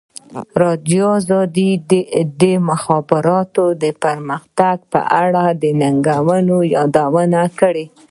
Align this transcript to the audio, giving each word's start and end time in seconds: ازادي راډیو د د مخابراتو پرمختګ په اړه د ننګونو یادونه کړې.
ازادي 0.03 0.61
راډیو 0.63 1.09
د 1.89 1.91
د 2.41 2.43
مخابراتو 2.69 3.63
پرمختګ 4.03 4.77
په 4.91 5.01
اړه 5.23 5.43
د 5.61 5.63
ننګونو 5.81 6.57
یادونه 6.75 7.41
کړې. 7.59 7.85